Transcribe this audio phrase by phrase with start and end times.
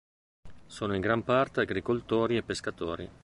[0.65, 3.07] Sono in gran parte agricoltori e pescatori.